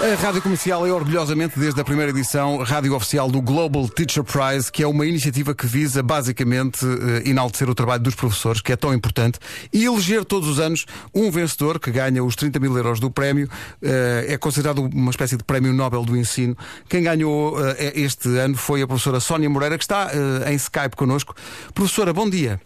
[0.00, 4.70] A Rádio Comercial é orgulhosamente, desde a primeira edição, rádio oficial do Global Teacher Prize,
[4.70, 8.76] que é uma iniciativa que visa basicamente eh, enaltecer o trabalho dos professores, que é
[8.76, 9.40] tão importante,
[9.72, 13.50] e eleger todos os anos um vencedor que ganha os 30 mil euros do prémio.
[13.82, 16.56] Eh, é considerado uma espécie de prémio Nobel do ensino.
[16.88, 20.12] Quem ganhou eh, este ano foi a professora Sónia Moreira, que está
[20.46, 21.34] em Skype connosco.
[21.74, 22.60] Professora, bom dia.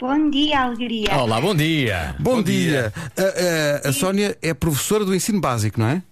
[0.00, 1.14] Bom dia, Alegria.
[1.14, 2.16] Olá, bom dia.
[2.18, 2.90] Bom, bom dia.
[2.90, 3.82] dia.
[3.82, 6.02] A, a, a Sónia é professora do ensino básico, não é?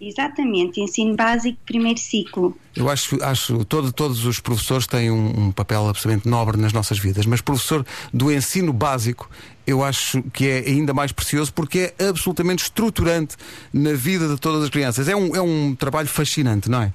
[0.00, 2.56] Exatamente, ensino básico, primeiro ciclo.
[2.76, 7.00] Eu acho, acho todo, todos os professores têm um, um, papel absolutamente nobre nas nossas
[7.00, 9.28] vidas, mas professor do ensino básico,
[9.66, 13.34] eu acho que é ainda mais precioso porque é absolutamente estruturante
[13.72, 15.08] na vida de todas as crianças.
[15.08, 16.92] É um, é um trabalho fascinante, não é?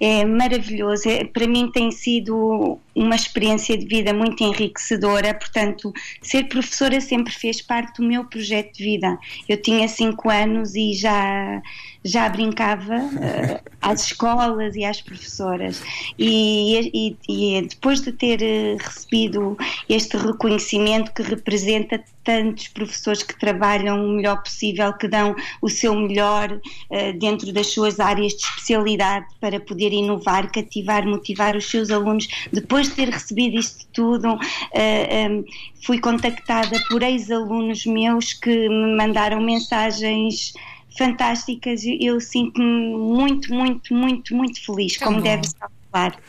[0.00, 1.08] é maravilhoso.
[1.08, 5.90] É, para mim tem sido uma experiência de vida muito enriquecedora, portanto,
[6.20, 9.18] ser professora sempre fez parte do meu projeto de vida.
[9.48, 11.62] Eu tinha cinco anos e já
[12.04, 15.82] já brincava uh, às escolas e às professoras.
[16.18, 19.56] E, e, e depois de ter uh, recebido
[19.88, 25.94] este reconhecimento que representa tantos professores que trabalham o melhor possível, que dão o seu
[25.94, 31.90] melhor uh, dentro das suas áreas de especialidade para poder inovar, cativar, motivar os seus
[31.90, 32.28] alunos.
[32.52, 35.44] Depois de ter recebido isto tudo, um,
[35.84, 40.52] fui contactada por ex-alunos meus que me mandaram mensagens
[40.96, 41.82] fantásticas.
[41.84, 46.20] Eu sinto-me muito, muito, muito, muito feliz, como deve calcular.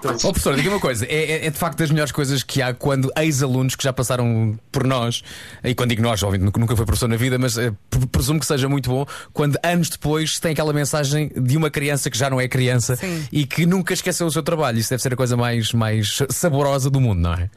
[0.00, 0.14] Tão...
[0.14, 2.72] oh, professor, diga uma coisa: é, é, é, de facto das melhores coisas que há
[2.72, 5.22] quando ex-alunos que já passaram por nós,
[5.64, 7.72] e quando digo nós, obviamente nunca foi professor na vida, mas é,
[8.12, 12.16] presumo que seja muito bom, quando anos depois tem aquela mensagem de uma criança que
[12.16, 13.26] já não é criança Sim.
[13.32, 14.78] e que nunca esqueceu o seu trabalho.
[14.78, 17.50] Isso deve ser a coisa mais, mais saborosa do mundo, não é?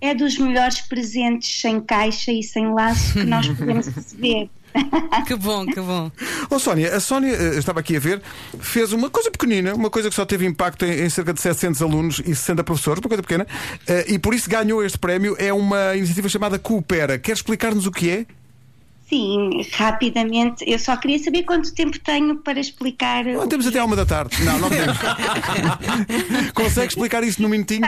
[0.00, 4.48] É dos melhores presentes sem caixa e sem laço que nós podemos receber.
[5.26, 6.10] que bom, que bom.
[6.50, 8.22] Oh, Sónia, a Sónia, eh, estava aqui a ver,
[8.60, 11.82] fez uma coisa pequenina, uma coisa que só teve impacto em, em cerca de 700
[11.82, 15.36] alunos e 60 professores, uma coisa pequena, uh, e por isso ganhou este prémio.
[15.38, 17.18] É uma iniciativa chamada Coopera.
[17.18, 18.26] Quer explicar-nos o que é?
[19.08, 20.64] Sim, rapidamente.
[20.66, 23.24] Eu só queria saber quanto tempo tenho para explicar.
[23.24, 24.42] Não, temos até uma da tarde.
[24.42, 24.96] Não, não temos.
[26.54, 27.86] Consegue explicar isso num minutinho?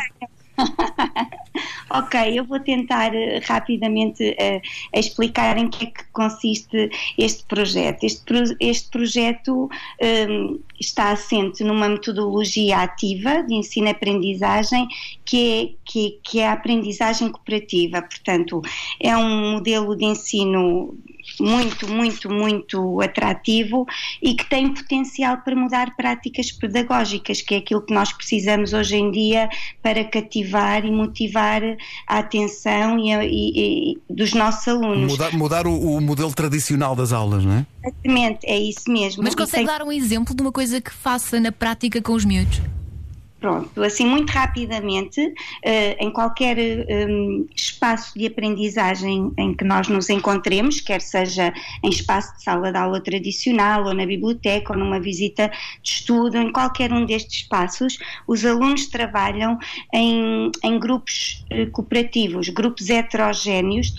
[1.90, 8.04] ok, eu vou tentar eh, rapidamente uh, explicar em que é que consiste este projeto.
[8.04, 9.68] Este, pro, este projeto um,
[10.00, 14.88] ehm, está assente numa metodologia ativa de ensino-aprendizagem
[15.24, 18.02] que é, que, que é a aprendizagem cooperativa.
[18.02, 18.60] Portanto,
[19.00, 20.96] é um modelo de ensino
[21.40, 23.86] muito, muito, muito atrativo
[24.20, 28.96] e que tem potencial para mudar práticas pedagógicas, que é aquilo que nós precisamos hoje
[28.96, 29.48] em dia
[29.82, 31.43] para cativar e motivar
[32.06, 35.12] a atenção e, e, e dos nossos alunos.
[35.12, 37.66] Mudar, mudar o, o, modelo tradicional das aulas, não é?
[37.82, 39.22] Exatamente, é isso mesmo.
[39.22, 39.78] Mas consegue tem...
[39.78, 42.60] dar um exemplo de uma coisa que faça na prática com os miúdos?
[43.44, 45.34] Pronto, assim muito rapidamente, uh,
[46.00, 46.56] em qualquer
[47.10, 52.72] um, espaço de aprendizagem em que nós nos encontremos, quer seja em espaço de sala
[52.72, 55.48] de aula tradicional, ou na biblioteca, ou numa visita
[55.82, 59.58] de estudo, em qualquer um destes espaços, os alunos trabalham
[59.92, 63.92] em, em grupos uh, cooperativos, grupos heterogéneos,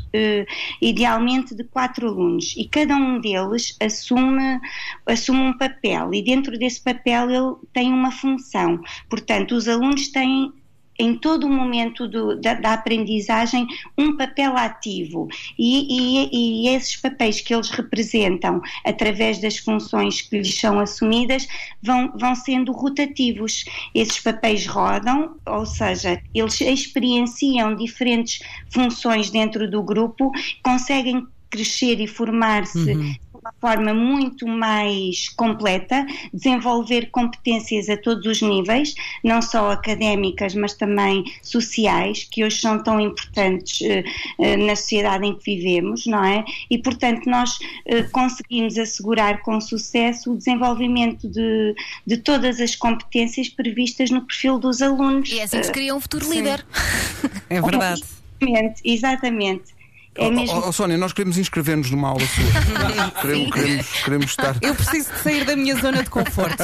[0.82, 4.60] idealmente de quatro alunos, e cada um deles assume,
[5.06, 8.82] assume um papel, e dentro desse papel ele tem uma função.
[9.08, 10.54] Portanto, Portanto, os alunos têm
[10.98, 15.28] em todo o momento do, da, da, aprendizagem um papel ativo
[15.60, 21.46] e, e, e, esses papéis que eles representam através das funções que lhes são assumidas
[21.84, 23.66] vão, vão sendo rotativos.
[23.94, 30.32] Esses papéis rodam, ou seja, eles experienciam diferentes funções dentro do grupo,
[30.64, 33.25] conseguem crescer e formar-se uhum
[33.66, 38.94] forma muito mais completa, desenvolver competências a todos os níveis,
[39.24, 45.36] não só académicas, mas também sociais, que hoje são tão importantes uh, na sociedade em
[45.36, 46.46] que vivemos, não é?
[46.70, 51.74] E, portanto, nós uh, conseguimos assegurar com sucesso o desenvolvimento de,
[52.06, 55.32] de todas as competências previstas no perfil dos alunos.
[55.32, 56.64] E é assim que se cria um futuro líder.
[57.50, 58.04] É verdade.
[58.42, 59.75] Exatamente, exatamente.
[60.18, 60.58] É mesmo...
[60.58, 62.46] oh, oh, Sónia, nós queremos inscrever-nos numa aula sua.
[63.22, 64.56] queremos, queremos, queremos, estar.
[64.62, 66.64] Eu preciso de sair da minha zona de conforto.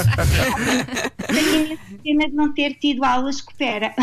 [1.28, 3.94] Tenho pena de não ter tido aulas que pera.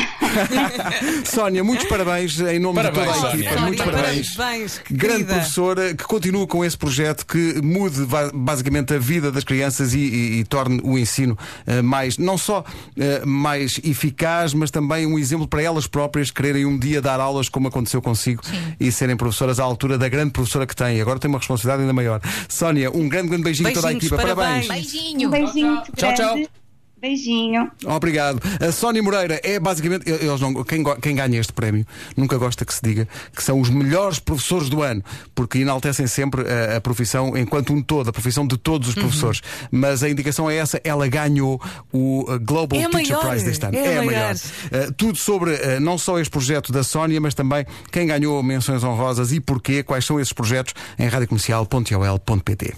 [1.25, 3.51] Sónia, muitos parabéns em nome parabéns, de toda a equipa.
[3.51, 3.67] Sónia.
[3.67, 4.35] Muitos parabéns.
[4.35, 9.95] parabéns Grande professora que continua com esse projeto que mude basicamente a vida das crianças
[9.95, 15.07] e, e, e torne o ensino uh, mais, não só uh, mais eficaz, mas também
[15.07, 18.75] um exemplo para elas próprias quererem um dia dar aulas como aconteceu consigo Sim.
[18.79, 21.01] e serem professores professoras à altura da grande professora que tem.
[21.01, 22.21] Agora tem uma responsabilidade ainda maior.
[22.49, 24.17] Sónia, um grande, grande beijinho a toda a equipa.
[24.17, 24.67] parabéns.
[24.67, 25.29] Beijinho.
[25.29, 26.39] Um beijinho Tchau, tchau.
[27.01, 27.71] Beijinho.
[27.85, 28.41] Obrigado.
[28.61, 30.09] A Sónia Moreira é basicamente.
[30.09, 31.87] Eles não, quem, quem ganha este prémio
[32.17, 35.03] nunca gosta que se diga que são os melhores professores do ano,
[35.35, 39.03] porque enaltecem sempre a, a profissão enquanto um todo, a profissão de todos os Uhum.
[39.03, 39.41] professores.
[39.71, 41.61] Mas a indicação é essa: ela ganhou
[41.93, 43.77] o uh, Global É Teacher maior, Prize deste ano.
[43.77, 44.35] é a a maior.
[44.35, 48.83] Uh, tudo sobre uh, não só este projeto da Sónia, mas também quem ganhou menções
[48.83, 52.75] honrosas e porquê, quais são esses projetos em radiocomercial.ol.pt.